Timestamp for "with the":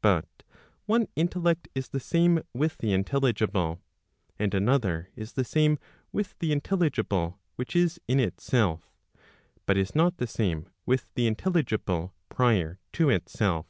2.52-2.92, 6.12-6.52, 10.86-11.26